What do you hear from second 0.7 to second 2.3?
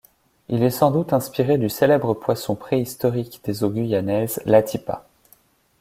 sans doute inspiré du célèbre